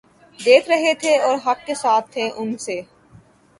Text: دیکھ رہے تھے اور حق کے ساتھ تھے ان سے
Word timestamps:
دیکھ 0.39 0.69
رہے 0.69 0.93
تھے 0.93 1.15
اور 1.17 1.37
حق 1.45 1.65
کے 1.67 1.75
ساتھ 1.75 2.11
تھے 2.11 2.29
ان 2.31 2.55
سے 2.57 2.81